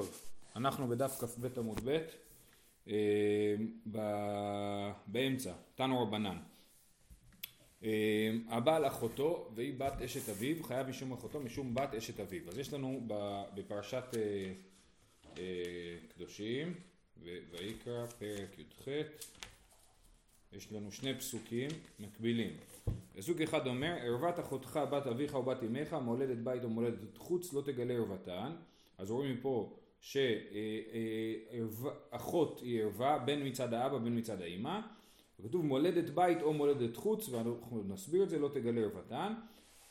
[0.00, 0.22] טוב,
[0.56, 1.98] אנחנו בדף כ"ב עמוד ב',
[2.88, 3.54] אה,
[5.06, 6.36] באמצע, תנו רבנן.
[7.82, 12.48] אה, הבעל אחותו והיא בת אשת אביו, חייב משום אחותו משום בת אשת אביו.
[12.48, 13.04] אז יש לנו
[13.54, 14.04] בפרשת
[15.38, 15.42] אה,
[16.14, 16.74] קדושים,
[17.22, 18.88] ויקרא פרק י"ח,
[20.52, 21.70] יש לנו שני פסוקים
[22.00, 22.56] מקבילים.
[23.16, 27.94] פסוק אחד אומר, ערוות אחותך בת אביך ובת אמך, מולדת בית ומולדת חוץ, לא תגלה
[27.94, 28.52] ערוותן.
[28.98, 29.76] אז רואים מפה
[32.12, 34.80] שאחות היא ערווה בין מצד האבא בין מצד האימא.
[35.42, 39.32] כתוב מולדת בית או מולדת חוץ ואנחנו נסביר את זה לא תגלה ערוותן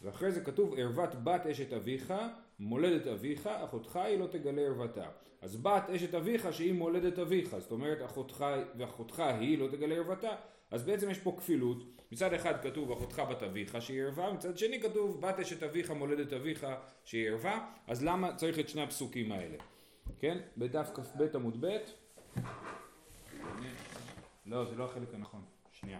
[0.02, 2.14] ואחרי זה כתוב ערוות בת אשת אביך
[2.60, 5.10] מולדת אביך אחותך היא לא תגלה ערוותה
[5.42, 8.46] אז בת אשת אביך שהיא מולדת אביך זאת אומרת אחותך
[8.78, 10.36] ואחותך היא לא תגלה ערוותה.
[10.72, 11.84] אז בעצם יש פה כפילות.
[12.12, 16.34] מצד אחד כתוב אחותך בת אביך שהיא ערווה מצד שני כתוב בת אשת אביך מולדת
[16.34, 16.68] אביך
[17.04, 19.58] שהיא ערווה אז למה צריך את שני הפסוקים האלה
[20.20, 20.38] כן?
[20.58, 21.78] בדף כ"ב עמוד ב'
[24.46, 26.00] לא, זה לא החלק הנכון, שנייה.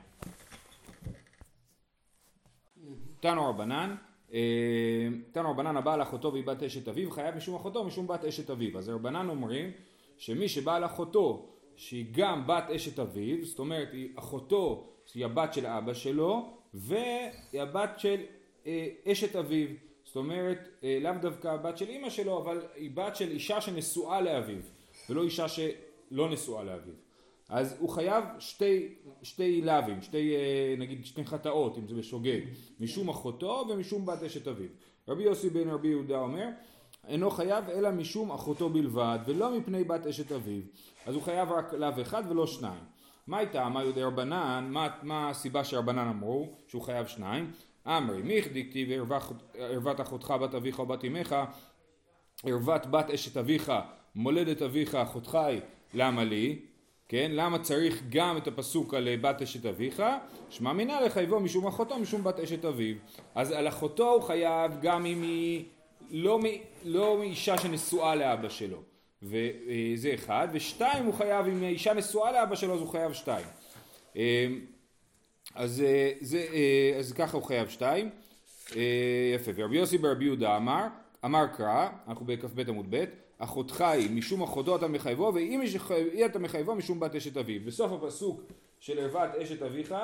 [3.20, 3.96] תנו רבנן,
[4.34, 8.50] אה, תנו רבנן הבעל אחותו והיא בת אשת אביו חייב משום אחותו משום בת אשת
[8.50, 8.78] אביו.
[8.78, 9.72] אז רבנן אומרים
[10.18, 15.66] שמי שבעל אחותו שהיא גם בת אשת אביו, זאת אומרת היא אחותו שהיא הבת של
[15.66, 18.22] אבא שלו והיא הבת של
[18.68, 19.68] אה, אשת אביו
[20.16, 24.22] זאת אומרת, אה, לאו דווקא הבת של אימא שלו, אבל היא בת של אישה שנשואה
[24.22, 24.62] לאביו,
[25.10, 26.94] ולא אישה שלא נשואה לאביו.
[27.50, 32.40] אז הוא חייב שתי, שתי לאווים, שתי, אה, נגיד שתי חטאות, אם זה בשוגג,
[32.80, 34.68] משום אחותו ומשום בת אשת אביו.
[35.08, 36.48] רבי יוסי בן רבי יהודה אומר,
[37.08, 40.62] אינו חייב אלא משום אחותו בלבד, ולא מפני בת אשת אביו.
[41.06, 42.84] אז הוא חייב רק לאו אחד ולא שניים.
[43.28, 47.52] מה הייתה, מה יודע רבנן, מה, מה הסיבה שרבנן אמרו שהוא חייב שניים?
[47.88, 48.90] אמרי מיך דכתיב
[49.54, 51.36] ערוות אחותך בת אביך או בת אמך
[52.46, 53.72] ערוות בת אשת אביך
[54.16, 55.62] מולדת אביך אחותך היא
[55.94, 56.60] למה לי?
[57.08, 60.04] כן למה צריך גם את הפסוק על בת אשת אביך?
[60.50, 62.96] שמע מינא לחייבו משום אחותו משום בת אשת אביו.
[63.36, 65.66] אז על אחותו הוא חייב גם אם היא
[66.12, 66.40] לא,
[66.86, 68.82] לא אישה שנשואה לאבא שלו.
[69.24, 70.48] וזה אחד.
[70.52, 73.46] ושתיים הוא חייב אם האישה נשואה לאבא שלו אז הוא חייב שתיים
[75.56, 78.10] אז, אה, זה, אה, אז ככה הוא חייב שתיים.
[78.76, 78.82] אה,
[79.36, 79.52] יפה.
[79.56, 80.88] ורבי יוסי ברבי יהודה אמר,
[81.26, 83.04] אמר קרא, אנחנו בכ"ב עמוד ב',
[83.38, 85.62] אחותך היא משום אחותו אתה מחייבו, ואם
[86.14, 87.62] היא אתה מחייבו משום בת אשת אביו.
[87.66, 88.42] בסוף הפסוק
[88.80, 89.96] של ערוות אשת אביך,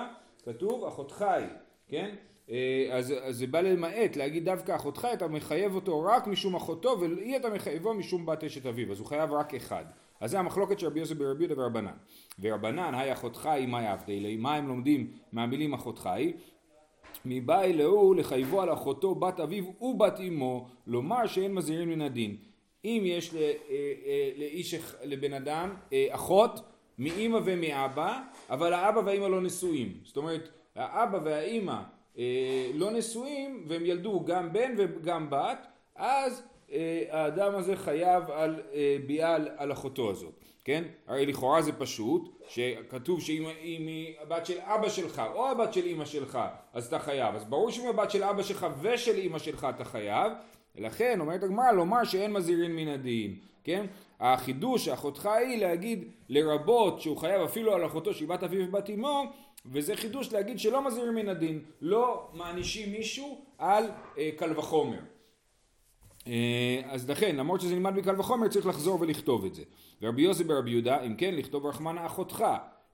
[0.46, 1.48] כתוב אחותך היא,
[1.88, 2.16] כן?
[2.92, 7.38] אז, אז זה בא למעט, להגיד דווקא אחותך אתה מחייב אותו רק משום אחותו, ואי
[7.38, 9.86] אתה מחייבו משום בת אשת אביו, אז הוא חייב רק אחד.
[10.22, 11.94] אז זה המחלוקת של רבי יוסף ברבי יהודה ורבנן.
[12.40, 16.34] ורבנן, היי אחותך היא מאי עבדי מה הם לומדים מהמילים אחותך היא?
[17.26, 22.36] מבאי להוא לחייבו על אחותו בת אביו ובת אמו, לומר שאין מזהירים מן הדין.
[22.86, 26.62] אם יש אה, אה, לאיש, לבן אדם, אה, אחות
[26.98, 29.94] מאימא ומאבא, אבל האבא והאימא לא נשואים.
[30.04, 31.82] זאת אומרת, האבא והאימא
[32.74, 36.44] לא נשואים והם ילדו גם בן וגם בת, אז
[37.10, 40.34] האדם הזה חייב על אה, ביאה על אחותו הזאת,
[40.64, 40.84] כן?
[41.08, 46.06] הרי לכאורה זה פשוט, שכתוב שאם היא הבת של אבא שלך או הבת של אימא
[46.06, 46.40] שלך,
[46.74, 47.36] אז אתה חייב.
[47.36, 50.32] אז ברור שאם הבת של אבא שלך ושל אימא שלך אתה חייב,
[50.76, 53.86] ולכן אומרת הגמרא לומר שאין מזהירין מן הדין, כן?
[54.20, 59.24] החידוש, אחותך היא להגיד לרבות שהוא חייב אפילו על אחותו שהיא בת אביו ובת אמו,
[59.66, 63.86] וזה חידוש להגיד שלא מזהירים מן הדין, לא מענישים מישהו על
[64.18, 65.00] אה, קל וחומר.
[66.28, 69.64] אה, אז לכן, למרות שזה נלמד מקל וחומר, צריך לחזור ולכתוב את זה.
[70.02, 72.46] ורבי יוסי ברבי יהודה, אם כן, לכתוב רחמנה אחותך,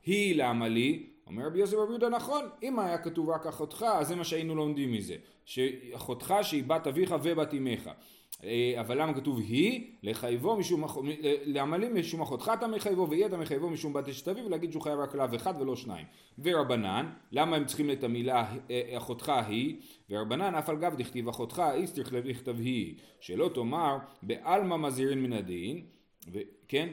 [0.05, 1.09] היא למה לי?
[1.27, 4.55] אומר רבי יוסי ברבי יהודה, נכון, אם היה כתוב רק אחותך, אז זה מה שהיינו
[4.55, 5.15] לומדים מזה.
[5.45, 7.89] שאחותך שהיא בת אביך ובת אמך.
[8.43, 9.91] אה, אבל למה כתוב היא?
[10.03, 10.83] לחייבו משום,
[11.43, 14.99] לעמלים משום אחותך אתה מחייבו והיא אתה מחייבו משום בת אשת אביו ולהגיד שהוא חייב
[14.99, 16.05] רק לאו אחד ולא שניים.
[16.39, 19.75] ורבנן, למה הם צריכים את המילה אה, אחותך היא?
[20.09, 22.95] ורבנן אף על גב דכתיב אחותך היא צריך לכתוב היא.
[23.19, 25.85] שלא תאמר בעלמא מזהירין מן הדין,
[26.67, 26.89] כן?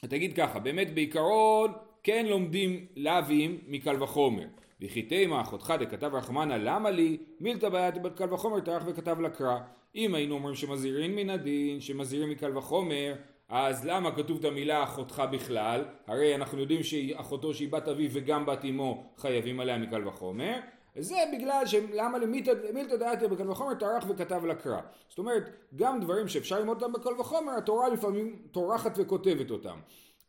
[0.00, 1.72] תגיד ככה, באמת בעיקרון
[2.02, 4.46] כן לומדים לאווים מקל וחומר.
[4.80, 9.58] וכי תימא אחותך דכתב רחמנא למה לי מילתא בעיית בקל וחומר טרח וכתב לקרא
[9.94, 13.14] אם היינו אומרים שמזהירים מן הדין, שמזהירים מקל וחומר,
[13.48, 15.84] אז למה כתוב את המילה אחותך בכלל?
[16.06, 20.56] הרי אנחנו יודעים שאחותו שהיא בת אביו וגם בת אמו חייבים עליה מקל וחומר.
[20.98, 24.80] זה בגלל שלמה למילתא דעתיה בקל וחומר טרח וכתב לקרא.
[25.08, 29.78] זאת אומרת, גם דברים שאפשר ללמוד אותם בקל וחומר, התורה לפעמים טורחת וכותבת אותם.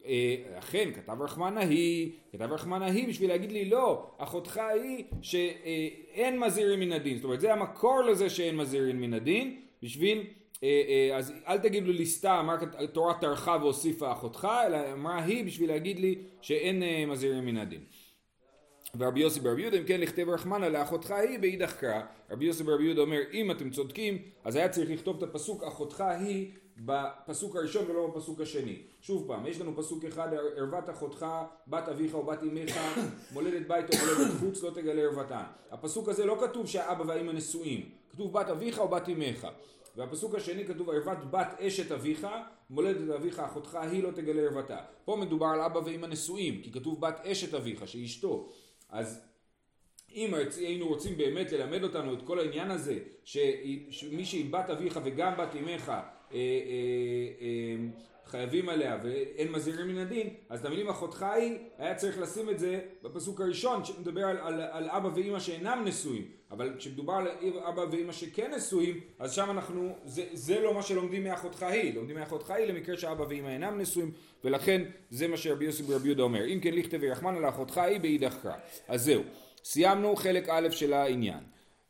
[0.05, 6.39] אה, אכן כתב רחמנה היא, כתב רחמנה היא בשביל להגיד לי לא, אחותך היא שאין
[6.39, 10.23] מזהירים מן הדין, זאת אומרת זה המקור לזה שאין מזהירים מן הדין, בשביל
[11.15, 15.99] אז אל תגידו לי סתם, רק התורה טרחה והוסיפה אחותך, אלא אמרה היא בשביל להגיד
[15.99, 17.81] לי שאין מזהירים מן הדין.
[18.99, 22.01] ורבי יוסי ברבי יהודה אם כן לכתב רחמנה לאחותך היא באידך קרא.
[22.31, 26.03] רבי יוסי ברבי יהודה אומר אם אתם צודקים אז היה צריך לכתוב את הפסוק אחותך
[26.19, 26.51] היא
[26.85, 28.81] בפסוק הראשון ולא בפסוק השני.
[29.01, 31.25] שוב פעם יש לנו פסוק אחד ערוות אחותך
[31.67, 32.79] בת אביך או בת אמך
[33.33, 35.43] מולדת בית או מולדת חוץ לא תגלה ערוותן.
[35.71, 39.47] הפסוק הזה לא כתוב שהאבא והאמא נשואים כתוב בת אביך או בת אמך.
[39.95, 42.27] והפסוק השני כתוב ערוות בת אשת אביך
[42.69, 47.01] מולדת אביך אחותך היא לא תגלה ערוותה פה מדובר על אבא ואמא נשואים כי כתוב
[47.01, 48.49] בת אשת אביך שהיא אשתו.
[48.89, 49.21] אז
[50.15, 52.99] אם היינו רוצים באמת ללמד אותנו את כל העניין הזה,
[53.89, 55.91] שמי שהיא בת אביך וגם בת אמך
[58.31, 62.59] חייבים עליה ואין מזהירים מן הדין, אז את המילים אחותך היא, היה צריך לשים את
[62.59, 67.27] זה בפסוק הראשון, שמדבר על, על, על אבא ואימא שאינם נשואים, אבל כשמדובר על
[67.67, 72.15] אבא ואימא שכן נשואים, אז שם אנחנו, זה, זה לא מה שלומדים מאחותך היא, לומדים
[72.15, 74.11] מאחותך היא למקרה שאבא ואימא אינם נשואים,
[74.43, 78.35] ולכן זה מה שרבי יוסי ברבי יהודה אומר, אם כן לכתב וירחמנה לאחותך היא באידך
[78.41, 78.55] קרא.
[78.87, 79.21] אז זהו,
[79.63, 81.43] סיימנו חלק א' של העניין.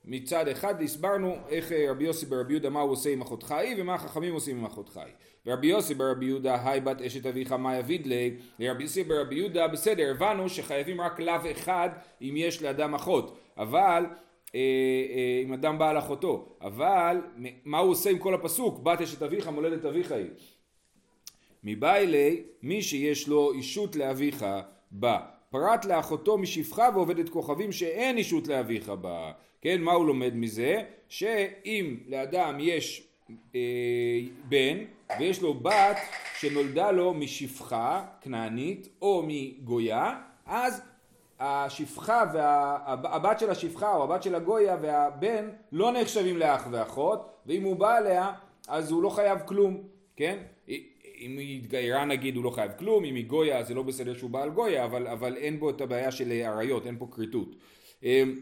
[0.06, 3.76] מצד אחד הסברנו איך אה, רבי יוסי ברבי יהודה מה הוא עושה עם אחותך היא
[3.78, 5.14] ומה החכמים עושים עם אחותך היא.
[5.46, 8.38] ורבי יוסי ברבי יהודה היי בת אשת אביך מה יביד לי?
[8.60, 11.90] ורבי יוסי ברבי יהודה בסדר הבנו שחייבים רק לאו אחד
[12.22, 13.38] אם יש לאדם אחות.
[13.58, 14.06] אבל
[14.56, 16.56] אה, אה, אם אדם בא על אחותו.
[16.62, 17.22] אבל
[17.66, 18.80] מה הוא עושה עם כל הפסוק?
[18.80, 20.30] בת אשת אביך מולדת אביך היא.
[21.64, 24.46] מבעילי מי שיש לו אישות לאביך
[24.92, 29.32] בא פרט לאחותו משפחה ועובדת כוכבים שאין אישות לאביך בה.
[29.62, 30.84] כן, מה הוא לומד מזה?
[31.10, 33.08] שאם לאדם יש
[33.56, 33.60] אה,
[34.50, 34.78] בן
[35.20, 35.98] ויש לו בת
[36.40, 40.82] שנולדה לו משפחה כנענית או מגויה, אז
[41.40, 47.76] השפחה והבת של השפחה או הבת של הגויה והבן לא נחשבים לאח ואחות ואם הוא
[47.76, 48.32] בא עליה
[48.68, 49.78] אז הוא לא חייב כלום,
[50.16, 50.38] כן?
[51.22, 54.30] אם היא התגיירה נגיד הוא לא חייב כלום, אם היא גויה זה לא בסדר שהוא
[54.30, 57.56] בעל גויה, אבל, אבל אין בו את הבעיה של עריות, אין פה כריתות.
[58.04, 58.40] אמ,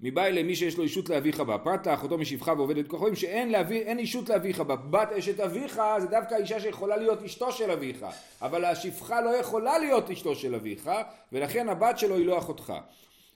[0.00, 4.28] מבאי למי שיש לו אישות לאביך בה, פרט לאחותו משפחה ועובדת כוכבים שאין להביא, אישות
[4.28, 8.06] לאביך בה, בת אשת אביך זה דווקא אישה שיכולה להיות אשתו של אביך,
[8.42, 10.90] אבל השפחה לא יכולה להיות אשתו של אביך,
[11.32, 12.72] ולכן הבת שלו היא לא אחותך.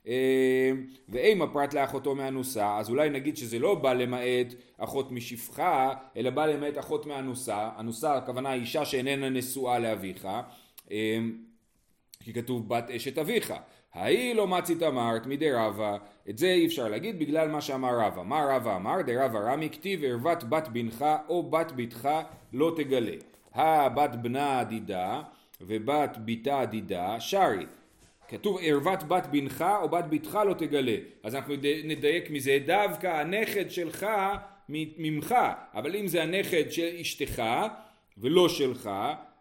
[0.07, 0.13] אמ,
[1.09, 6.47] ואימה פרט לאחותו מאנוסה, אז אולי נגיד שזה לא בא למעט אחות משפחה, אלא בא
[6.47, 10.29] למעט אחות מאנוסה, אנוסה הכוונה אישה שאיננה נשואה לאביך,
[10.91, 11.33] אמ,
[12.25, 13.55] כי כתוב בת אשת אביך.
[13.95, 15.97] ההיא לא מצית אמרת מדי רבא,
[16.31, 18.23] את זה אי אפשר להגיד בגלל מה שאמר רבא.
[18.23, 19.03] מה רבא אמר?
[19.03, 22.09] די רבא רמי כתיב ערוות בת בנך או בת בתך
[22.53, 23.17] לא תגלה.
[23.55, 25.23] הבת בנה עדידה
[25.61, 27.67] ובת בתה עדידה שרי.
[28.29, 30.97] כתוב ערוות בת בנך או בת בתך לא תגלה.
[31.23, 34.07] אז אנחנו נדייק מזה דווקא הנכד שלך
[34.69, 35.35] ממך,
[35.75, 37.43] אבל אם זה הנכד של אשתך
[38.19, 38.91] ולא שלך,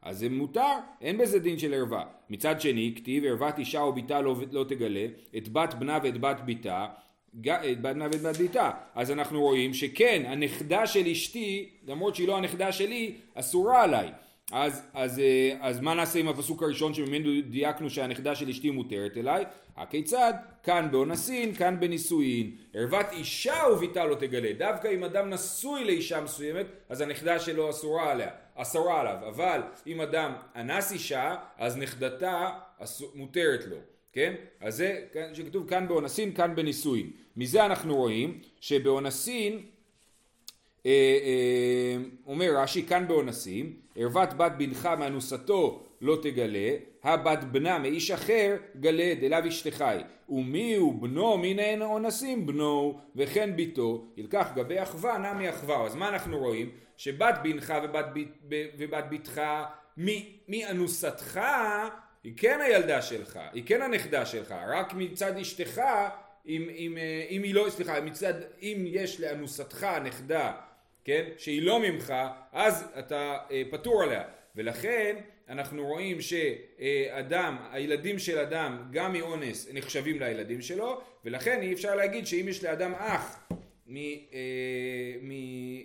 [0.02, 2.04] אז זה מותר, אין בזה דין של ערווה.
[2.30, 5.06] מצד שני, כתיב ערוות אישה או בתה לא, לא תגלה,
[5.38, 6.86] את בת בנה ואת בת בתה,
[7.32, 8.72] את בת בנה ואת בת בתה.
[8.96, 14.12] אז אנחנו רואים שכן, הנכדה של אשתי, למרות שהיא לא הנכדה שלי, אסורה עליי.
[14.52, 19.18] אז, אז, אה, אז מה נעשה עם הפסוק הראשון שממנו דייקנו שהנכדה של אשתי מותרת
[19.18, 19.46] אליי?
[19.78, 20.34] הכיצד?
[20.64, 22.52] כאן באונסין, כאן בנישואין.
[22.74, 24.54] ערוות אישה וביתה לא תגלה.
[24.58, 29.18] דווקא אם אדם נשוי לאישה מסוימת, אז הנכדה שלו אסורה עליה, אסורה עליו.
[29.28, 32.50] אבל אם אדם אנס אישה, אז נכדתה
[33.16, 33.78] מותרת לו.
[34.14, 34.34] כן?
[34.62, 37.12] אז זה שכתוב כאן באונסין, כאן בנישואין.
[37.38, 39.62] מזה אנחנו רואים שבאונסין
[42.28, 46.70] אומר רש"י כאן באונסים ערוות בת בנך מאנוסתו לא תגלה
[47.04, 53.56] הבת בנה מאיש אחר גלה דליו אשתך היא ומי הוא בנו מן האונסים בנו וכן
[53.56, 56.70] ביתו ילקח גבי אחווה נמי אחווה אז מה אנחנו רואים?
[56.98, 58.06] שבת בנך ובת,
[58.78, 59.42] ובת בתך
[60.48, 61.42] מאנוסתך
[62.24, 65.82] היא כן הילדה שלך היא כן הנכדה שלך רק מצד אשתך
[66.48, 70.52] אם, אם, אה, אם היא לא, סליחה, מצד, אם יש לאנוסתך נכדה
[71.06, 71.26] כן?
[71.38, 72.14] שהיא לא ממך,
[72.52, 74.24] אז אתה אה, פטור עליה.
[74.56, 75.16] ולכן
[75.50, 82.28] אנחנו רואים שאדם, הילדים של אדם, גם מאונס, נחשבים לילדים שלו, ולכן אי אפשר להגיד
[82.28, 83.48] שאם יש לאדם אח,
[83.88, 85.32] מ, אה, מ,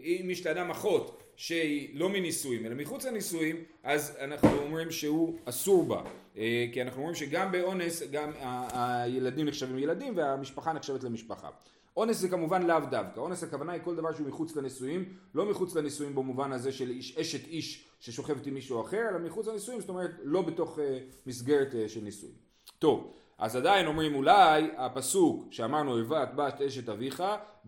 [0.02, 5.84] אם יש לאדם אחות שהיא לא מנישואים אלא מחוץ לנישואים, אז אנחנו אומרים שהוא אסור
[5.84, 6.02] בה.
[6.36, 8.32] אה, כי אנחנו אומרים שגם באונס, גם
[8.72, 11.48] הילדים נחשבים ילדים והמשפחה נחשבת למשפחה.
[11.96, 15.04] אונס זה כמובן לאו דווקא, אונס הכוונה היא כל דבר שהוא מחוץ לנישואים,
[15.34, 19.46] לא מחוץ לנישואים במובן הזה של איש, אשת איש ששוכבת עם מישהו אחר, אלא מחוץ
[19.46, 20.80] לנישואים, זאת אומרת לא בתוך uh,
[21.26, 22.34] מסגרת uh, של נישואים.
[22.78, 27.22] טוב, אז עדיין אומרים אולי הפסוק שאמרנו ערוות בת אשת אביך,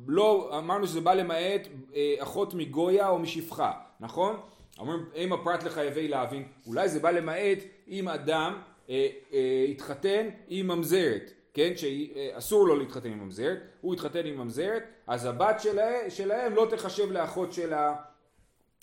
[0.06, 4.36] לא, אמרנו שזה בא למעט אה, אחות מגויה או משפחה, נכון?
[4.78, 8.58] אומרים אם הפרט לחייבי להבין, אולי זה בא למעט אם אדם
[8.90, 14.82] אה, אה, התחתן עם ממזרת, כן, שאסור לו להתחתן עם ממזרת, הוא התחתן עם ממזרת,
[15.06, 17.94] אז הבת שלה, שלהם לא תחשב לאחות של, ה,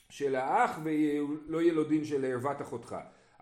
[0.09, 2.95] של האח ולא יהיה לו דין של ערוות אחותך.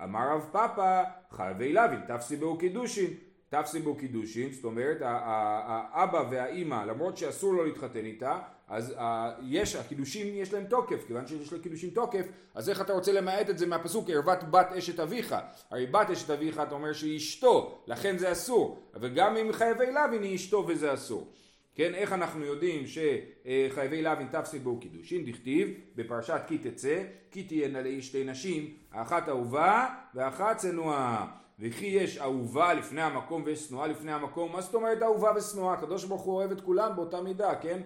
[0.04, 3.14] אמר רב פאפא חייבי להבין תפסי בו קידושין
[3.50, 8.96] תפסי בו קידושין זאת אומרת האבא והאימא למרות שאסור לו להתחתן איתה אז
[9.42, 11.08] יש הקידושין יש להם תוקף.
[11.08, 12.26] כיוון שיש לקידושין תוקף
[12.56, 15.36] אז איך אתה רוצה למעט את זה מהפסוק ערוות בת אשת אביך
[15.72, 18.80] הרי בת אשת אביך אתה אומר שהיא אשתו לכן זה אסור.
[19.02, 21.28] וגם אם חייבי להבין היא אשתו וזה אסור.
[21.76, 27.82] כן, איך אנחנו יודעים שחייבי להבין תפסי בו קידושין, דכתיב בפרשת כי תצא, כי תהיינה
[27.82, 31.28] לאיש שתי נשים, האחת אהובה ואחת צנועה.
[31.60, 35.74] וכי יש אהובה לפני המקום ויש שנואה לפני המקום, מה זאת אומרת אהובה ושנואה?
[35.74, 37.82] הקדוש ברוך הוא אוהב את כולם באותה מידה, כן?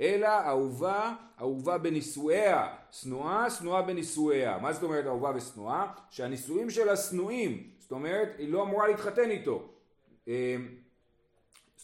[0.00, 4.58] אלא אהובה, אהובה בנישואיה, שנואה, שנואה בנישואיה.
[4.58, 5.86] מה זאת אומרת אהובה ושנואה?
[6.10, 9.68] שהנישואים שלה שנואים, זאת אומרת היא לא אמורה להתחתן איתו.
[10.28, 10.32] אמ,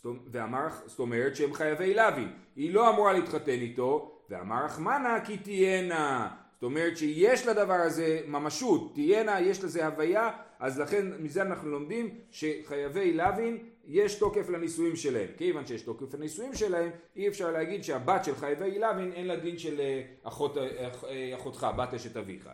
[0.05, 6.29] ואמר, זאת אומרת שהם חייבי להבין, היא לא אמורה להתחתן איתו, ואמר רחמנה כי תהיינה,
[6.63, 12.15] זאת אומרת שיש לדבר הזה ממשות, תהיינה, יש לזה הוויה, אז לכן מזה אנחנו לומדים
[12.31, 15.29] שחייבי להבין יש תוקף לנישואים שלהם.
[15.37, 19.59] כיוון שיש תוקף לנישואים שלהם, אי אפשר להגיד שהבת של חייבי להבין אין לה דין
[19.59, 22.49] של אה, אחות, אה, אה, אחותך, בת אשת אביך.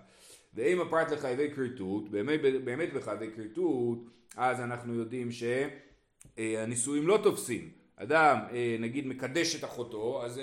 [0.55, 3.99] ואם הפרט לחייבי כריתות, באמת, באמת בחייבי כריתות,
[4.37, 5.43] אז אנחנו יודעים ש...
[6.39, 7.71] אה, הנישואים לא תופסים.
[7.97, 8.39] אדם
[8.79, 10.41] נגיד מקדש את אחותו, אז,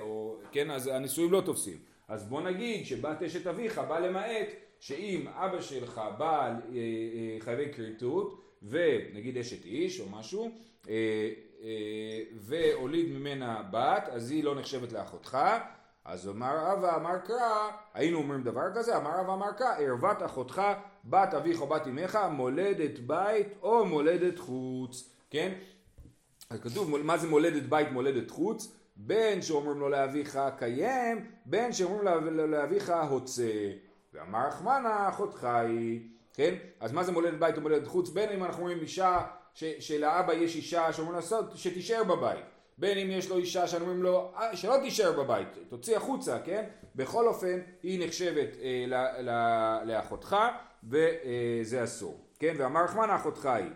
[0.00, 1.95] או, כן, אז הנישואים לא תופסים.
[2.08, 4.48] אז בוא נגיד שבת אשת אביך בא למעט
[4.80, 6.54] שאם אבא שלך בא
[7.40, 10.50] חייבי כריתות ונגיד אשת איש או משהו
[12.36, 15.38] והוליד ממנה בת אז היא לא נחשבת לאחותך
[16.04, 20.62] אז אמר אבא אמר קרא היינו אומרים דבר כזה אמר אבא אמר קרא ערוות אחותך
[21.04, 25.52] בת אביך או בת אמך מולדת בית או מולדת חוץ כן?
[26.50, 32.04] אז כתוב מה זה מולדת בית מולדת חוץ בין שאומרים לו לאביך קיים בין שאומרים
[32.04, 33.70] לו לאביך הוצא
[34.14, 36.00] ואמר רחמנה אחותך היא
[36.34, 36.54] כן?
[36.80, 39.22] אז מה זה מולדת בית ומולדת חוץ בין אם אנחנו אומרים אישה
[39.54, 42.44] ש, שלאבא יש אישה שאומרים לעשות שתישאר בבית
[42.78, 46.64] בין אם יש לו אישה שאומרים לו אה, שלא תישאר בבית תוציא החוצה כן?
[46.94, 48.94] בכל אופן היא נחשבת אה, ל,
[49.30, 49.30] ל,
[49.92, 50.36] לאחותך
[50.84, 52.54] וזה אה, אסור כן?
[52.58, 53.70] ואמר רחמנה אחותך היא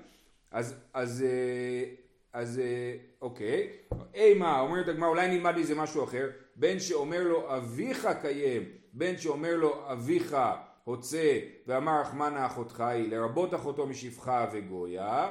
[0.50, 1.85] אז, אז, אה,
[2.33, 3.69] אז אה, אוקיי,
[4.15, 9.19] אי מה, אומרת הגמרא אולי נלמד מזה משהו אחר, בין שאומר לו אביך קיים, בין
[9.19, 10.37] שאומר לו אביך
[10.85, 15.29] הוצא ואמר רחמנה אחותך היא, לרבות אחותו משפחה וגויה,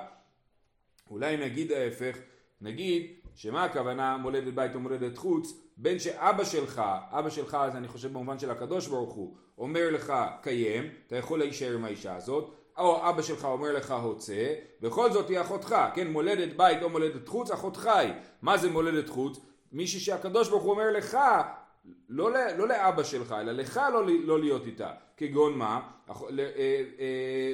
[1.09, 2.17] אולי נגיד ההפך,
[2.61, 4.17] נגיד שמה הכוונה?
[4.17, 8.51] מולדת בית או מולדת חוץ, בין שאבא שלך, אבא שלך אז אני חושב במובן של
[8.51, 13.45] הקדוש ברוך הוא, אומר לך קיים, אתה יכול להישאר עם האישה הזאת, או אבא שלך
[13.45, 18.13] אומר לך הוצא, בכל זאת היא אחותך, כן, מולדת בית או מולדת חוץ, אחותך היא.
[18.41, 19.39] מה זה מולדת חוץ?
[19.71, 21.17] מישהי שהקדוש ברוך הוא אומר לך,
[22.09, 24.91] לא, לא לאבא שלך, אלא לך לא, לא להיות איתה.
[25.17, 25.81] כגון מה?
[26.09, 27.53] אה, אה,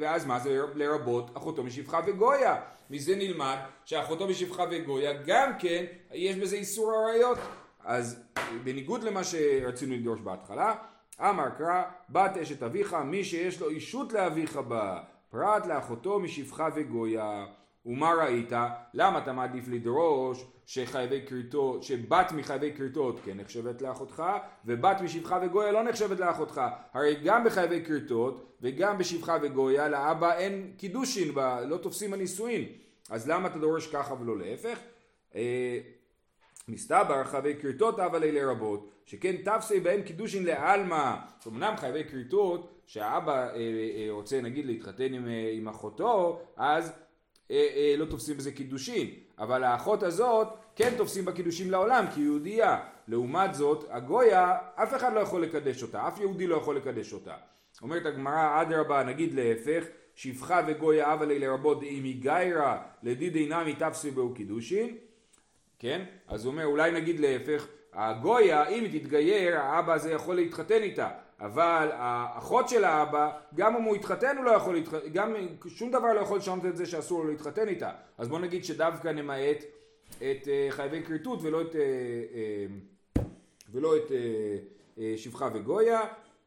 [0.00, 2.56] ואז מה זה לרבות אחותו משפחה וגויה.
[2.90, 7.38] מזה נלמד שאחותו משפחה וגויה גם כן יש בזה איסור עריות.
[7.84, 8.22] אז
[8.64, 10.74] בניגוד למה שרצינו לדרוש בהתחלה,
[11.20, 17.46] אמר קרא, בת אשת אביך, מי שיש לו אישות לאביך בה, פרט לאחותו משפחה וגויה.
[17.86, 18.52] ומה ראית?
[18.94, 24.22] למה אתה מעדיף לדרוש שחייבי כריתות, שבת מחייבי כריתות כן נחשבת לאחותך,
[24.64, 26.60] ובת משפחה וגויה לא נחשבת לאחותך.
[26.92, 31.34] הרי גם בחייבי כריתות וגם בשפחה וגויה לאבא אין קידושין,
[31.68, 32.64] לא תופסים הנישואין.
[33.10, 34.78] אז למה אתה דורש ככה ולא להפך?
[36.68, 41.14] מסתבר חייבי כריתות אבל אלה רבות, שכן תפסי בהם קידושין לעלמא,
[41.46, 46.92] אמנם חייבי כריתות, שהאבא אה, אה, רוצה נגיד להתחתן עם, אה, עם אחותו, אז
[47.50, 52.20] אה, אה, לא תופסים בזה קידושין, אבל האחות הזאת כן תופסים בה קידושין לעולם, כי
[52.20, 52.80] היא יהודייה.
[53.08, 57.34] לעומת זאת, הגויה, אף אחד לא יכול לקדש אותה, אף יהודי לא יכול לקדש אותה.
[57.82, 63.74] אומרת הגמרא, אדרבה, נגיד להפך, שפחה וגויה אבה לי לרבות אם היא גיירה לדידי נמי
[63.74, 64.96] תפסי בו קידושין
[65.84, 66.04] כן?
[66.28, 71.08] אז הוא אומר, אולי נגיד להפך, הגויה, אם היא תתגייר, האבא הזה יכול להתחתן איתה,
[71.40, 75.34] אבל האחות של האבא, גם אם הוא יתחתן הוא לא יכול להתחתן, גם
[75.66, 77.90] שום דבר לא יכול לשנות את זה שאסור לו להתחתן איתה.
[78.18, 79.64] אז בוא נגיד שדווקא נמעט
[80.16, 83.22] את uh, חייבי כריתות ולא את, uh, uh,
[83.72, 86.00] ולא את uh, שפחה וגויה.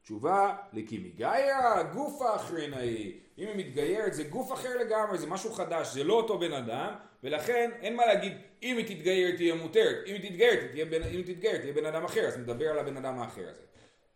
[0.04, 3.14] תשובה, לכי מגיירה, גופה אחרינאי.
[3.38, 6.94] אם היא מתגיירת זה גוף אחר לגמרי, זה משהו חדש, זה לא אותו בן אדם,
[7.24, 11.18] ולכן אין מה להגיד אם היא תתגייר תהיה מותרת, אם היא תתגייר תהיה בן, אם
[11.18, 13.62] היא תתגייר תהיה בן אדם אחר, אז נדבר על הבן אדם האחר הזה.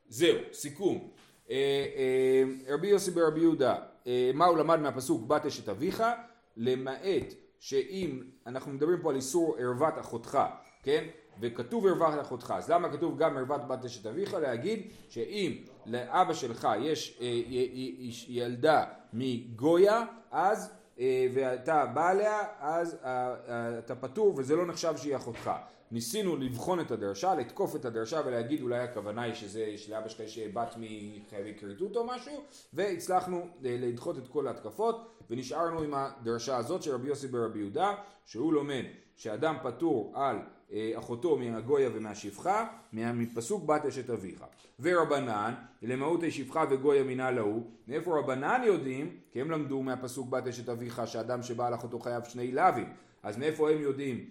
[0.10, 1.12] זהו, סיכום.
[1.50, 1.56] אה,
[1.96, 3.76] אה, רבי יוסי ברבי יהודה,
[4.08, 6.04] אה, מה הוא למד מהפסוק בת אשת אביך?
[6.58, 10.40] למעט שאם אנחנו מדברים פה על איסור ערוות אחותך,
[10.84, 11.06] כן?
[11.42, 14.34] וכתוב ערוות אחותך, אז למה כתוב גם ערוות בת אשת אביך?
[14.34, 17.20] להגיד שאם לאבא שלך יש
[18.28, 18.84] ילדה
[19.14, 20.81] מגויה, אז
[21.34, 22.98] ואתה בא עליה, אז
[23.80, 25.52] אתה פטור וזה לא נחשב שהיא אחותך.
[25.92, 30.40] ניסינו לבחון את הדרשה, לתקוף את הדרשה ולהגיד אולי הכוונה היא שזה, שלאבא שלך יש
[30.54, 32.34] בת מחייבי כריתות או משהו,
[32.74, 37.96] והצלחנו אה, לדחות את כל ההתקפות ונשארנו עם הדרשה הזאת של רבי יוסי ברבי יהודה,
[38.26, 38.84] שהוא לומד
[39.16, 40.42] שאדם פטור על אה,
[40.94, 44.44] אחותו מהגויה ומהשפחה, מפסוק בת אשת אביך.
[44.80, 49.18] ורבנן, למהות שפחה וגויה מינה להו, מאיפה רבנן יודעים?
[49.32, 52.94] כי הם למדו מהפסוק בת אשת אביך שאדם שבא על אחותו חייב שני לאווים.
[53.24, 54.26] אז מאיפה הם יודעים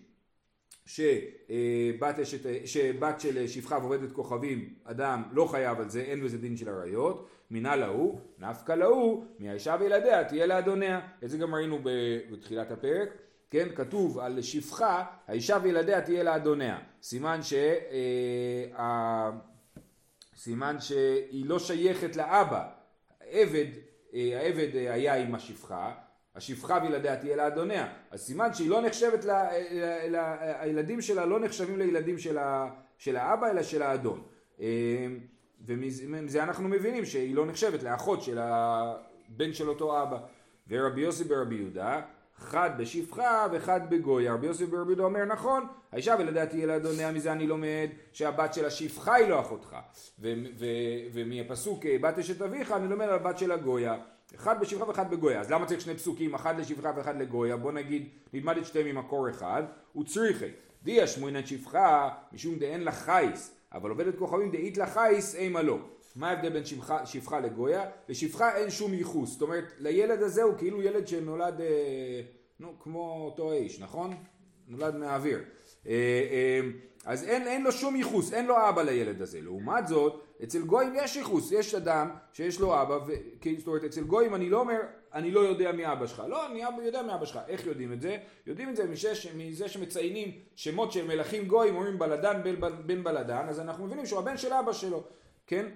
[0.87, 6.57] שבת, אשת, שבת של שפחה ועובדת כוכבים, אדם לא חייב על זה, אין בזה דין
[6.57, 11.01] של עריות, מינה להוא, נפקא להוא, מהאישה וילדיה תהיה לאדוניה.
[11.25, 11.79] את זה גם ראינו
[12.33, 13.09] בתחילת הפרק,
[13.51, 16.79] כן, כתוב על שפחה, האישה וילדיה תהיה לאדוניה.
[17.03, 17.53] סימן ש...
[18.79, 19.31] אה,
[20.37, 22.69] סימן שהיא לא שייכת לאבא.
[23.21, 23.67] העבד,
[24.15, 25.93] אה, העבד היה עם השפחה,
[26.35, 27.93] השפחה וילדיה תהיה לאדוניה.
[28.11, 29.51] אז סימן שהיא לא נחשבת, לה,
[30.09, 34.23] לה, הילדים שלה לא נחשבים לילדים של, ה, של האבא אלא של האדון.
[35.67, 40.19] ומזה אנחנו מבינים שהיא לא נחשבת לאחות של הבן של אותו אבא.
[40.69, 42.01] ורבי יוסי ברבי יהודה,
[42.41, 44.35] חד בשפחה וחד בגויה.
[44.35, 48.65] רבי יוסי ברבי יהודה אומר נכון, האישה ולדעת תהיה לאדוניה, מזה אני לומד שהבת של
[48.65, 49.77] השפחה היא לא אחותך.
[51.13, 53.95] ומהפסוק בת אשת אביך אני לומד על הבת של הגויה.
[54.35, 55.41] אחד בשפחה ואחד בגויה.
[55.41, 57.57] אז למה צריך שני פסוקים, אחד לשפחה ואחד לגויה?
[57.57, 59.63] בוא נגיד, נלמד את שתיהם ממקור אחד.
[59.97, 60.49] וצריכי,
[60.83, 65.79] דיה שמואנן שפחה, משום דאין לה חייס, אבל עובדת כוכבים דאית לה חייס, אימה לא.
[66.17, 67.85] מה ההבדל בין שפחה, שפחה לגויה?
[68.09, 69.33] לשפחה אין שום ייחוס.
[69.33, 72.21] זאת אומרת, לילד הזה הוא כאילו ילד שנולד, אה,
[72.61, 74.15] נו, כמו אותו האיש, נכון?
[74.69, 75.39] נולד מהאוויר.
[75.87, 76.61] אה, אה,
[77.05, 79.41] אז אין, אין לו שום ייחוס, אין לו אבא לילד הזה.
[79.41, 83.13] לעומת זאת, אצל גויים יש ייחוס, יש אדם שיש לו אבא, ו...
[83.59, 84.81] זאת אומרת אצל גויים אני לא אומר
[85.15, 88.01] אני לא יודע מי אבא שלך, לא, אני יודע מי אבא שלך, איך יודעים את
[88.01, 88.17] זה?
[88.47, 92.41] יודעים את זה משש, מזה שמציינים שמות של מלכים גויים, אומרים בלדן
[92.87, 95.05] בן בלדן, אז אנחנו מבינים שהוא הבן של אבא שלו,
[95.47, 95.67] כן?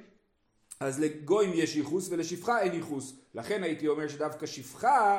[0.81, 5.18] אז לגויים יש ייחוס ולשפחה אין ייחוס, לכן הייתי אומר שדווקא שפחה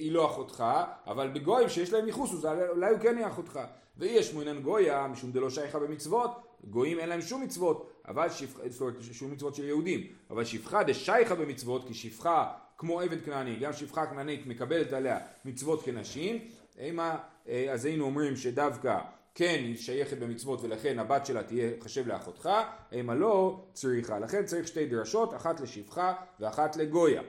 [0.00, 0.64] היא לא אחותך,
[1.06, 3.60] אבל בגויים שיש להם ייחוס אולי הוא כן יהיה אחותך.
[3.98, 6.30] ואי ישמעונן גויה משום דלא שייכה במצוות,
[6.64, 10.82] גויים אין להם שום מצוות, אבל שפחה, זאת אומרת שום מצוות של יהודים, אבל שפחה
[10.82, 16.38] דשייכה במצוות, כי שפחה כמו עבד כנעני, גם שפחה כנענית מקבלת עליה מצוות כנשים,
[16.78, 17.16] אימה,
[17.48, 18.98] אה, אז היינו אומרים שדווקא
[19.34, 22.50] כן היא שייכת במצוות ולכן הבת שלה תהיה חשב לאחותך,
[22.92, 27.22] אימה לא צריכה, לכן צריך שתי דרשות, אחת לשפחה ואחת לגויה,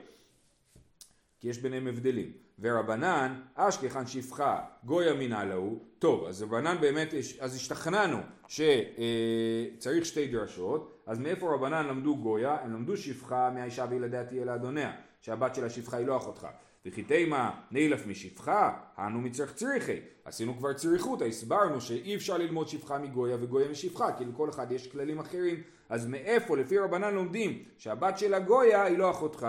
[1.46, 2.32] כי יש ביניהם הבדלים.
[2.60, 11.02] ורבנן אשכחן שפחה גויה מינא להו טוב אז רבנן באמת אז השתכנענו שצריך שתי דרשות
[11.06, 12.56] אז מאיפה רבנן למדו גויה?
[12.62, 16.46] הם למדו שפחה מהאישה וילדיה תהיה לאדוניה שהבת של השפחה היא לא אחותך.
[16.86, 20.00] וכי תימה נילף משפחה אנו מצריך צריכי.
[20.24, 24.86] עשינו כבר צריכותא הסברנו שאי אפשר ללמוד שפחה מגויה וגויה משפחה כי לכל אחד יש
[24.86, 25.62] כללים אחרים.
[25.88, 29.46] אז מאיפה לפי רבנן לומדים שהבת של הגויה היא לא אחותך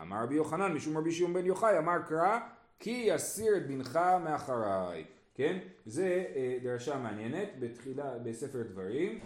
[0.00, 2.38] אמר רבי יוחנן משום רבי שמעון בן יוחאי אמר קרא
[2.78, 5.04] כי יסיר את בנך מאחריי.
[5.34, 5.58] כן?
[5.86, 9.18] זה אה, דרשה מעניינת בתחילה בספר דברים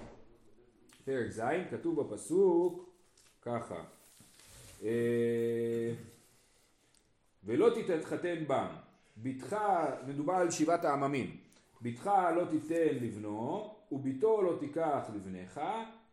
[1.05, 2.91] פרק ז' כתוב בפסוק
[3.43, 3.85] ככה
[4.83, 5.93] אה,
[7.45, 8.67] ולא תתחתן בם
[9.17, 9.57] בתך
[10.07, 11.37] מדובר על שבעת העממים
[11.83, 15.61] בתך לא תיתן לבנו וביתו לא תיקח לבניך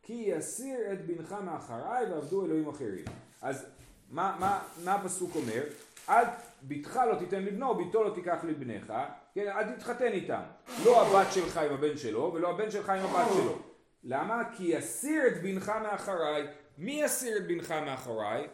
[0.02, 3.06] כי יסיר את בנך מאחריי ועבדו אלוהים אחרים.
[3.42, 3.66] אז
[4.10, 5.64] מה, מה, מה הפסוק אומר?
[6.10, 6.24] אל,
[6.64, 8.94] בתך לא תיתן לבנו, ביתו לא תיקח לבניך,
[9.34, 10.42] כן, אל תתחתן איתם.
[10.86, 13.58] לא הבת שלך עם הבן שלו, ולא הבן שלך עם הבת שלו.
[14.04, 14.44] למה?
[14.58, 16.48] כי יסיר את בנך מאחריי.
[16.78, 18.48] מי יסיר את בנך מאחוריי?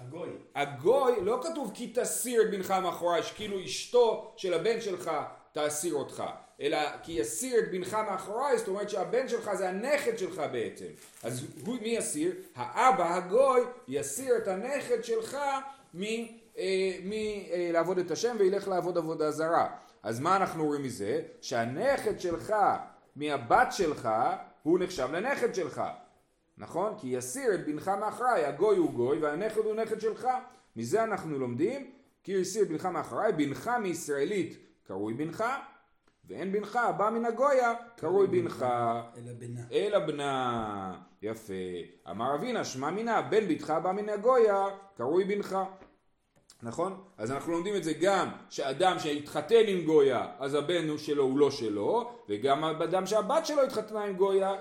[0.00, 0.28] הגוי.
[0.54, 5.10] הגוי, לא כתוב כי תסיר את בנך מאחוריי, שכאילו אשתו של הבן שלך
[5.52, 6.24] תסיר אותך.
[6.60, 10.86] אלא כי יסיר את בנך מאחוריי, זאת אומרת שהבן שלך זה הנכד שלך בעצם.
[11.22, 12.34] אז הוא, מי יסיר?
[12.54, 15.36] האבא הגוי יסיר את הנכד שלך
[15.94, 19.68] מלעבוד אה, אה, את השם וילך לעבוד עבודה זרה.
[20.02, 21.22] אז מה אנחנו רואים מזה?
[21.40, 22.54] שהנכד שלך
[23.16, 24.08] מהבת שלך
[24.62, 25.82] הוא נחשב לנכד שלך.
[26.58, 26.94] נכון?
[26.98, 30.28] כי יסיר את בנך מאחריי, הגוי הוא גוי והנכד הוא נכד שלך.
[30.76, 31.90] מזה אנחנו לומדים,
[32.22, 35.44] כי יסיר את בנך מאחריי, בנך מישראלית קרוי בנך,
[36.30, 38.66] ואין בנך בא מן הגויה קרוי בנך.
[39.16, 39.60] אלא בנה.
[39.72, 40.96] אלא בנה.
[41.22, 41.52] יפה.
[42.10, 44.64] אמר אבינה שמע מינה בן בתך בא מן הגויה
[44.96, 45.58] קרוי בנך.
[46.62, 47.02] נכון?
[47.18, 51.38] אז אנחנו לומדים את זה גם שאדם שהתחתן עם גויה אז הבן הוא שלו הוא
[51.38, 54.54] לא שלו וגם אדם שהבת שלו התחתנה עם גויה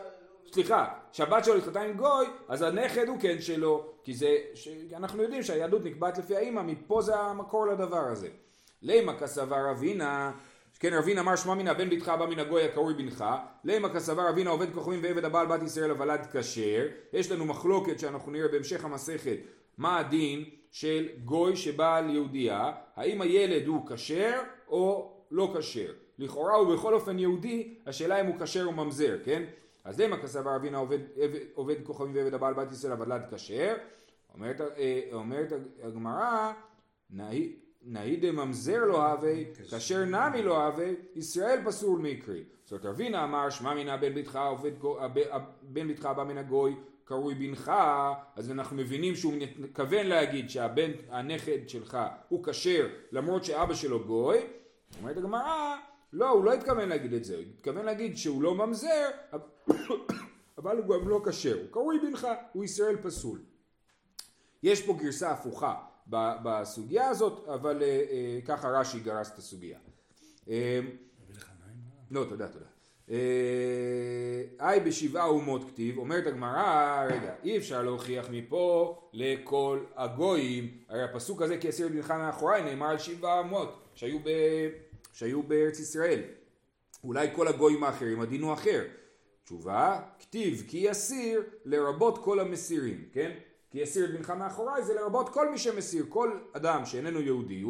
[0.54, 4.38] סליחה, שהבת שלו התחתנה עם גוי, אז הנכד הוא כן שלו, כי זה,
[4.94, 8.30] אנחנו יודעים שהיהדות נקבעת לפי האימא, מפה זה המקור לדבר הזה.
[8.82, 10.32] לימה כסבר אבינה,
[10.80, 13.26] כן רבינה אמר שמע מינה בן ביתך בא מן הגוי הקרוי בנך,
[13.64, 18.32] לימה כסבר אבינה עובד כוכבים ועבד הבעל בת ישראל הוולד כשר, יש לנו מחלוקת שאנחנו
[18.32, 19.38] נראה בהמשך המסכת
[19.78, 25.94] מה הדין של גוי שבא על יהודייה, האם הילד הוא כשר או לא כשר.
[26.20, 29.44] לכאורה הוא בכל אופן יהודי, השאלה אם הוא כשר או ממזר, כן?
[29.84, 31.00] אז למה כסבר אבינה עובד,
[31.54, 33.76] עובד כוכבים ועבד הבעל בת ישראל הוולד כשר?
[34.34, 36.54] אומרת, אה, אומרת הגמרא,
[37.82, 39.34] נהי דממזר לא הווה,
[39.70, 42.44] כאשר נמי לא הווה, ישראל פסול מקרי.
[42.64, 44.72] זאת אומרת רבינה אמר שמע מינה בן ביתך עובד,
[45.62, 46.76] בן ביתך בא מן הגוי
[47.10, 47.72] קרוי בנך,
[48.36, 51.98] אז אנחנו מבינים שהוא מתכוון להגיד שהבן, הנכד שלך
[52.30, 54.38] הוא כשר למרות שאבא שלו גוי.
[55.00, 55.76] אומרת הגמרא,
[56.14, 59.10] לא, הוא לא התכוון להגיד את זה, הוא התכוון להגיד שהוא לא ממזר,
[60.58, 63.42] אבל הוא גם לא כשר, הוא קרוי בנך, הוא ישראל פסול.
[64.64, 69.78] יש פה גרסה הפוכה בסוגיה הזאת, אבל אה, אה, ככה רש"י גרס את הסוגיה.
[70.50, 70.80] אה,
[72.12, 72.66] לא, תודה, תודה.
[74.60, 81.42] היי בשבעה אומות כתיב, אומרת הגמרא, רגע, אי אפשר להוכיח מפה לכל הגויים, הרי הפסוק
[81.42, 84.30] הזה כי אסיר בנך מאחוריי נאמר על שבעה אומות שהיו, ב,
[85.14, 86.22] שהיו בארץ ישראל.
[87.04, 88.84] אולי כל הגויים האחרים הדין הוא אחר.
[89.44, 93.32] תשובה, כתיב כי יסיר לרבות כל המסירים, כן?
[93.72, 97.64] כי יסיר את בנך מאחוריי זה לרבות כל מי שמסיר, כל אדם שאיננו יהודי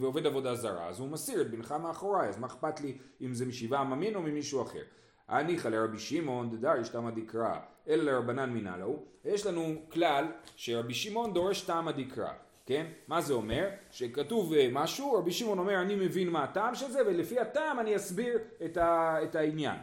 [0.00, 3.46] ועובד עבודה זרה אז הוא מסיר את בנך מאחוריי אז מה אכפת לי אם זה
[3.46, 4.82] משבעה עממין או ממישהו אחר.
[5.28, 7.54] הניחא לרבי שמעון דדר יש תמא דקרא
[7.88, 10.24] אלא לרבנן מנהלו יש לנו כלל
[10.56, 12.32] שרבי שמעון דורש תמא דקרא
[12.66, 12.86] כן?
[13.08, 13.68] מה זה אומר?
[13.90, 17.96] שכתוב אה, משהו, רבי שמעון אומר אני מבין מה הטעם של זה ולפי הטעם אני
[17.96, 19.76] אסביר את, ה, את העניין.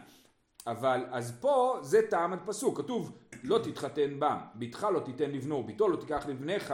[0.67, 5.87] אבל אז פה זה טעם הפסוק, כתוב לא תתחתן בם, בתך לא תיתן לבנו, ביתו
[5.87, 6.73] לא תיקח לבניך,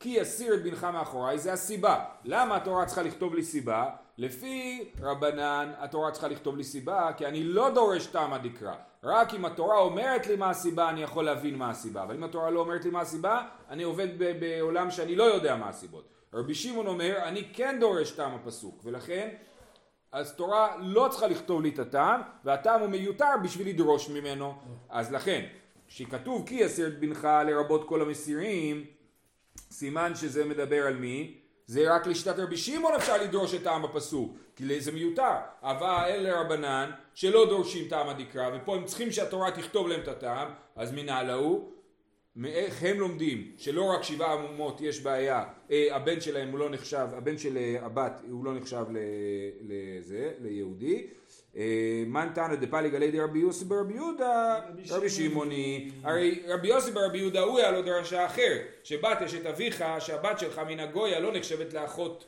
[0.00, 2.04] כי יסיר את בנך מאחוריי, זה הסיבה.
[2.24, 3.90] למה התורה צריכה לכתוב לי סיבה?
[4.18, 8.74] לפי רבנן התורה צריכה לכתוב לי סיבה, כי אני לא דורש תמא דקרא.
[9.04, 12.50] רק אם התורה אומרת לי מה הסיבה אני יכול להבין מה הסיבה, אבל אם התורה
[12.50, 14.08] לא אומרת לי מה הסיבה, אני עובד
[14.40, 16.08] בעולם שאני לא יודע מה הסיבות.
[16.34, 19.28] רבי שמעון אומר, אני כן דורש טעם הפסוק, ולכן
[20.12, 24.54] אז תורה לא צריכה לכתוב לי את הטעם, והטעם הוא מיותר בשביל לדרוש ממנו.
[24.88, 25.46] אז לכן,
[25.88, 28.84] כשכתוב כי יסיר את בנך לרבות כל המסירים,
[29.70, 31.34] סימן שזה מדבר על מי?
[31.66, 35.34] זה רק לשיטת רבי שמעון אפשר לדרוש את טעם הפסוק, כי זה מיותר.
[35.62, 40.48] אבל אלה רבנן שלא דורשים טעם הדקרא, ופה הם צריכים שהתורה תכתוב להם את הטעם,
[40.76, 41.72] אז מנהלה הוא
[42.36, 47.08] מאיך הם לומדים שלא רק שבעה עמומות יש בעיה, אה, הבן שלהם הוא לא נחשב,
[47.12, 48.84] הבן של אה, הבת הוא לא נחשב
[49.60, 51.06] לזה, ליהודי.
[51.56, 55.90] אה, מן תנא דפליג די רבי יוסי ברבי יהודה, רבי שמעוני.
[56.02, 60.58] הרי רבי יוסי ברבי יהודה הוא היה לו דרשה אחרת, שבת אשת אביך, שהבת שלך
[60.58, 62.24] מן הגויה לא נחשבת לאחות,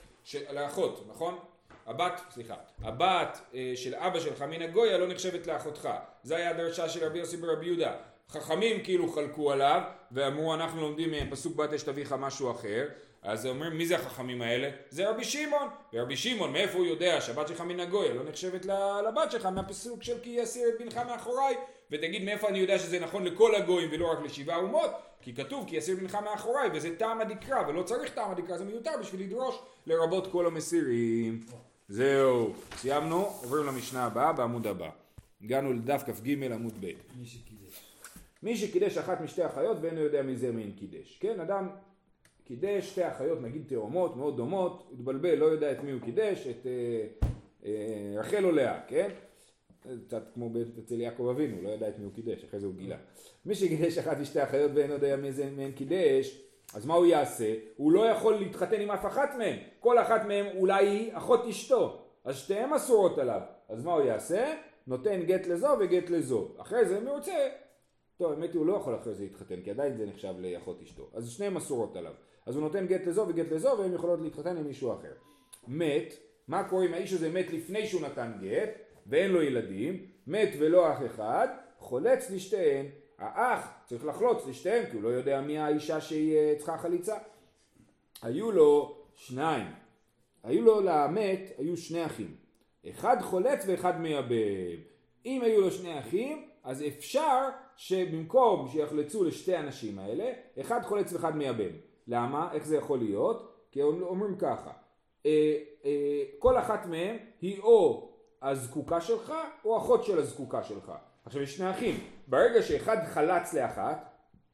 [0.53, 1.39] לאחות, נכון?
[1.87, 5.89] הבת, סליחה, הבת אה, של אבא שלך מן הגויה לא נחשבת לאחותך.
[6.23, 7.93] זה היה הדרשה של רבי יוסי ברבי יהודה.
[8.31, 12.89] חכמים כאילו חלקו עליו ואמרו אנחנו לומדים מפסוק בת אשת אביך משהו אחר
[13.23, 14.71] אז אומרים מי זה החכמים האלה?
[14.91, 15.69] זה רבי שמעון.
[15.93, 17.21] ורבי שמעון מאיפה הוא יודע?
[17.21, 18.65] שהבת שלך מן הגויה לא נחשבת
[19.09, 21.57] לבת שלך מהפסוק של כי יסיר את בנך מאחוריי
[21.91, 24.91] ותגיד מאיפה אני יודע שזה נכון לכל הגויים ולא רק לשבעה אומות?
[25.23, 28.91] כי כתוב כי יסיר בנך מאחוריי וזה טעם הדקרא ולא צריך טעם הדקרא זה מיותר
[29.01, 31.41] בשביל לדרוש לרבות כל המסירים.
[31.89, 34.91] זהו סיימנו עוברים למשנה הבאה בעמוד הבא.
[35.43, 36.93] הגענו לדף כ"ג עמוד ב'
[38.43, 38.99] מי שקידש.
[38.99, 41.19] אחת משתי אחיות ואינו יודע מזה מין קידש.
[41.21, 41.69] כן, אדם
[42.49, 46.67] קידש שתי אחיות, נגיד תאומות, מאוד דומות, התבלבל, לא יודע את מי הוא קידש, את
[46.67, 47.07] אה,
[47.65, 49.09] אה, רחל או לאה, כן?
[50.07, 50.51] קצת כמו
[50.85, 52.97] אצל יעקב אבינו, לא יודע את מי הוא קידש, אחרי זה הוא גילה.
[53.47, 56.43] מי שקידש אחת משתי אחיות ואינו יודע מזה מין קידש,
[56.75, 57.55] אז מה הוא יעשה?
[57.77, 59.57] הוא לא יכול להתחתן עם אף אחת מהן.
[59.81, 63.41] כל אחת מהן אולי היא אחות אשתו, אז שתיהן אסורות עליו.
[63.69, 64.55] אז מה הוא יעשה?
[64.87, 66.49] נותן גט לזו וגט לזו.
[66.59, 67.49] אחרי זה מי רוצה
[68.17, 71.11] טוב, האמת היא הוא לא יכול אחרי זה להתחתן, כי עדיין זה נחשב לאחות אשתו.
[71.15, 72.13] אז שניהם אסורות עליו.
[72.49, 75.13] אז הוא נותן גט לזו וגט לזו, והן יכולות להתחתן עם מישהו אחר.
[75.69, 76.15] מת,
[76.49, 78.71] מה קורה אם האיש הזה מת לפני שהוא נתן גט,
[79.07, 82.87] ואין לו ילדים, מת ולא אח אחד, חולץ לשתיהן.
[83.19, 87.17] האח צריך לחלוץ לשתיהם כי הוא לא יודע מי האישה שהיא אה, צריכה חליצה.
[88.23, 89.67] היו לו שניים,
[90.43, 92.37] היו לו לאמת, היו שני אחים.
[92.91, 94.81] אחד חולץ ואחד מייבם.
[95.27, 101.37] אם היו לו שני אחים, אז אפשר שבמקום שיחלצו לשתי הנשים האלה, אחד חולץ ואחד
[101.37, 101.88] מייבם.
[102.09, 102.49] למה?
[102.53, 103.67] איך זה יכול להיות?
[103.71, 104.71] כי אומרים ככה,
[105.27, 108.11] אה, אה, כל אחת מהן היא או
[108.43, 109.33] הזקוקה שלך
[109.65, 110.93] או אחות של הזקוקה שלך.
[111.25, 114.09] עכשיו יש שני אחים, ברגע שאחד חלץ לאחת,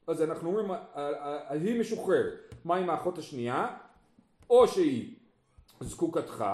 [0.06, 2.54] אז אנחנו אומרים, אה, היא משוחררת.
[2.64, 3.76] מה עם האחות השנייה?
[4.50, 5.14] או שהיא
[5.80, 6.44] זקוקתך,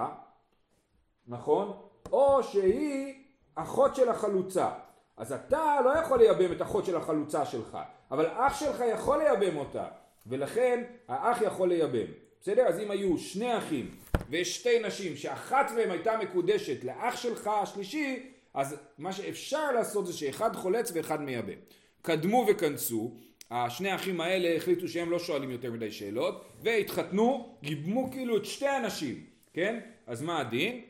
[1.26, 1.72] נכון?
[2.12, 4.70] או שהיא אחות של החלוצה.
[5.16, 7.78] אז אתה לא יכול לייבם את אחות של החלוצה שלך,
[8.10, 9.86] אבל אח שלך יכול לייבם אותה,
[10.26, 12.06] ולכן האח יכול לייבם.
[12.40, 12.66] בסדר?
[12.66, 13.90] אז אם היו שני אחים
[14.30, 18.22] ויש שתי נשים שאחת מהן הייתה מקודשת לאח שלך השלישי,
[18.54, 21.58] אז מה שאפשר לעשות זה שאחד חולץ ואחד מייבם.
[22.02, 23.14] קדמו וכנסו,
[23.50, 28.68] השני האחים האלה החליטו שהם לא שואלים יותר מדי שאלות, והתחתנו, גיבמו כאילו את שתי
[28.68, 29.80] הנשים, כן?
[30.06, 30.80] אז מה הדין?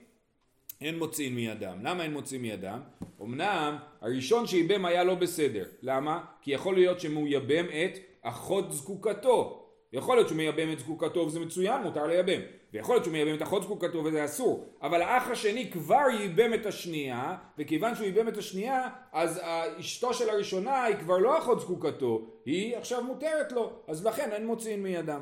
[0.80, 1.78] אין מוציאים מידם.
[1.82, 2.80] למה אין מוציאים מידם?
[3.22, 5.64] אמנם הראשון שייבם היה לא בסדר.
[5.82, 6.24] למה?
[6.42, 9.66] כי יכול להיות שהוא ייבם את אחות זקוקתו.
[9.92, 12.40] יכול להיות שהוא מייבם את זקוקתו וזה מצוין, מותר לייבם.
[12.72, 14.66] ויכול להיות שהוא מייבם את אחות זקוקתו וזה אסור.
[14.82, 19.40] אבל האח השני כבר ייבם את השנייה, וכיוון שהוא ייבם את השנייה, אז
[19.80, 24.46] אשתו של הראשונה היא כבר לא אחות זקוקתו, היא עכשיו מותרת לו, אז לכן אין
[24.46, 25.20] מוציאים מידם.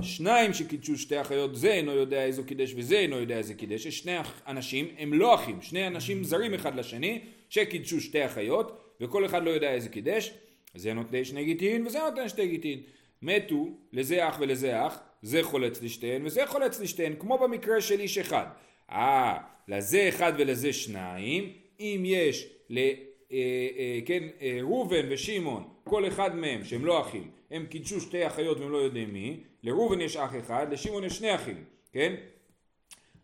[0.00, 3.86] שניים שקידשו שתי אחיות, זה אינו יודע איזו קידש וזה אינו יודע איזה קידש.
[3.86, 9.26] יש שני אנשים, הם לא אחים, שני אנשים זרים אחד לשני, שקידשו שתי אחיות, וכל
[9.26, 10.34] אחד לא יודע איזה קידש.
[10.74, 12.80] זה נותן שני גיטין וזה נותן שתי גיטין.
[13.22, 18.18] מתו לזה אח ולזה אח, זה חולץ לשתיהן וזה חולץ לשתיהן, כמו במקרה של איש
[18.18, 18.46] אחד.
[18.90, 22.78] אה, לזה אחד ולזה שניים, אם יש ל...
[22.78, 28.26] אה, אה, כן, אה, ראובן ושמעון, כל אחד מהם שהם לא אחים, הם קידשו שתי
[28.26, 32.14] אחיות והם לא יודעים מי, לראובן יש אח אחד, לשמעון יש שני אחים, כן?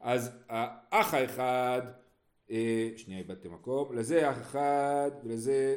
[0.01, 1.83] אז האח האחד,
[2.51, 5.77] אה, שנייה איבדתי מקום, לזה אח אחד ולזה,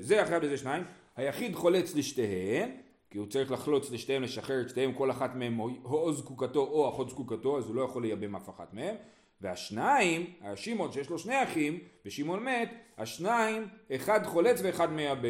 [0.00, 0.82] זה אחד וזה שניים,
[1.16, 2.70] היחיד חולץ לשתיהן,
[3.10, 7.10] כי הוא צריך לחלוץ לשתיהם, לשחרר את שתיהם, כל אחת מהם או זקוקתו או אחות
[7.10, 8.94] זקוקתו, אז הוא לא יכול לייבם אף אחת מהם.
[9.40, 15.28] והשניים, השמעון שיש לו שני אחים, ושמעון מת, השניים, אחד חולץ ואחד מייבם,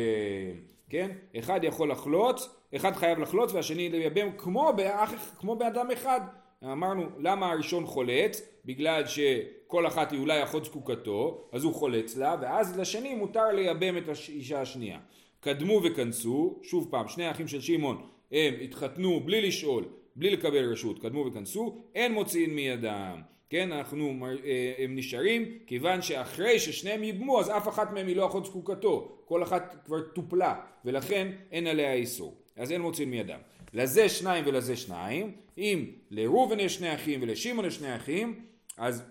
[0.89, 1.11] כן?
[1.39, 6.21] אחד יכול לחלוץ, אחד חייב לחלוץ והשני לייבם כמו, באח, כמו באדם אחד.
[6.65, 8.49] אמרנו, למה הראשון חולץ?
[8.65, 13.97] בגלל שכל אחת היא אולי אחות זקוקתו, אז הוא חולץ לה, ואז לשני מותר לייבם
[13.97, 14.99] את האישה השנייה.
[15.41, 19.85] קדמו וכנסו, שוב פעם, שני האחים של שמעון, הם התחתנו בלי לשאול,
[20.17, 23.21] בלי לקבל רשות, קדמו וכנסו, אין מוציאים מידם.
[23.51, 28.27] כן, אנחנו, אה, הם נשארים, כיוון שאחרי ששניהם ייבמו, אז אף אחת מהם היא לא
[28.27, 32.35] אחות זקוקתו, כל אחת כבר טופלה, ולכן אין עליה איסור.
[32.57, 33.39] אז אין מוציאים מידם.
[33.75, 38.45] לזה שניים ולזה שניים, אם לראובן יש שני אחים ולשמעון יש שני אחים,
[38.77, 39.03] אז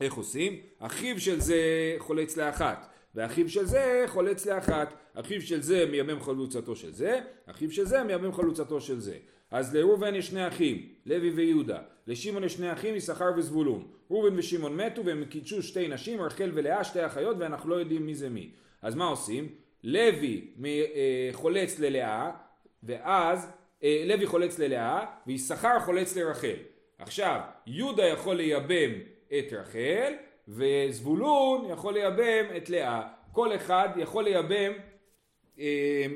[0.00, 0.56] איך עושים?
[0.78, 4.94] אחיו של זה חולץ לאחת, ואחיו של זה חולץ לאחת.
[5.14, 9.16] אחיו של זה מייבם חלוצתו של זה, אחיו של זה מייבם חלוצתו של זה.
[9.50, 11.78] אז לראובן יש שני אחים, לוי ויהודה.
[12.06, 13.86] לשמעון יש שני אחים, יששכר וזבולון.
[14.10, 18.14] ראובן ושמעון מתו והם קידשו שתי נשים, רחל ולאה, שתי אחיות, ואנחנו לא יודעים מי
[18.14, 18.50] זה מי.
[18.82, 19.48] אז מה עושים?
[19.84, 22.30] לוי אה, חולץ ללאה,
[22.82, 23.50] ואז
[23.82, 26.56] לוי חולץ ללאה, ויששכר חולץ לרחל.
[26.98, 28.90] עכשיו, יהודה יכול לייבם
[29.38, 30.12] את רחל,
[30.48, 33.02] וזבולון יכול לייבם את לאה.
[33.32, 34.72] כל אחד יכול לייבם
[35.58, 36.06] אה,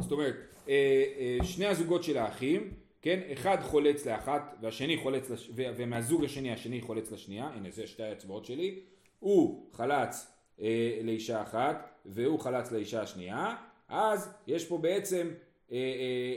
[0.00, 0.34] זאת אומרת,
[0.68, 5.50] אה, אה, שני הזוגות של האחים, כן, אחד חולץ לאחת והשני חולץ, לש...
[5.54, 8.80] ומהזוג השני השני חולץ לשנייה, הנה זה שתי האצבעות שלי,
[9.18, 10.26] הוא חלץ
[10.60, 13.56] אה, לאישה אחת והוא חלץ לאישה השנייה,
[13.88, 15.34] אז יש פה בעצם, אה, אה,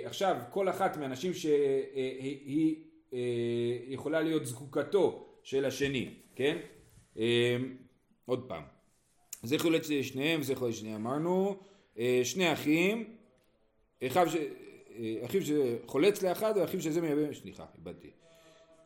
[0.06, 2.76] עכשיו כל אחת מהנשים שהיא
[3.14, 6.58] אה, אה, יכולה להיות זקוקתו של השני, כן?
[7.18, 7.58] אה,
[8.26, 8.64] עוד פעם,
[9.44, 11.56] זה חולץ לשניהם, זה חולץ לשניהם, אמרנו
[12.00, 13.16] אה, שני אחים,
[14.08, 14.36] אחיו ש...
[15.00, 18.10] אה, אחיו שחולץ לאחד ואחיו של זה מייבם, סליחה, איבדתי.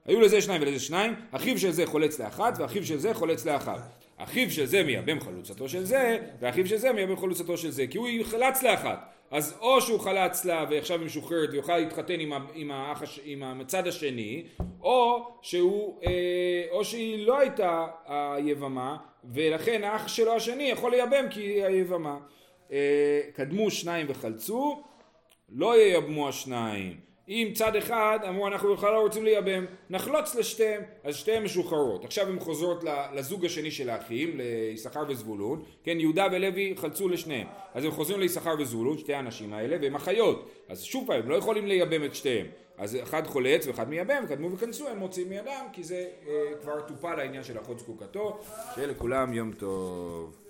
[0.05, 4.03] היו לזה שניים ולזה שניים, אחיו של זה חולץ לאחת ואחיו של זה חולץ לאחת.
[4.17, 7.97] אחיו של זה מייבם חלוצתו של זה, ואחיו של זה מייבם חלוצתו של זה, כי
[7.97, 9.06] הוא חלץ לאחת.
[9.31, 13.87] אז או שהוא חלץ לה ועכשיו היא משוחררת ויוכל להתחתן עם, עם, האח, עם הצד
[13.87, 14.43] השני,
[14.81, 18.97] או שהוא, אה, או שהיא לא הייתה היבמה,
[19.33, 22.17] ולכן האח שלו השני יכול לייבם כי היא היבמה.
[22.71, 24.83] אה, קדמו שניים וחלצו,
[25.49, 31.15] לא ייבמו השניים, אם צד אחד אמרו אנחנו בכלל לא רוצים לייבם, נחלוץ לשתיהם, אז
[31.15, 32.05] שתיהן משוחררות.
[32.05, 37.47] עכשיו הן חוזרות לזוג השני של האחים, ליששכר וזבולון, כן, יהודה ולוי חלצו לשניהם.
[37.73, 40.49] אז הם חוזרים ליששכר וזבולון, שתי האנשים האלה, והם אחיות.
[40.69, 42.45] אז שוב פעם, הם לא יכולים לייבם את שתיהם.
[42.77, 47.19] אז אחד חולץ ואחד מייבם, קדמו וכנסו, הם מוציאים מידם, כי זה אה, כבר טופל
[47.19, 48.39] העניין של אחות זקוקתו.
[48.77, 50.46] לכולם יום טוב.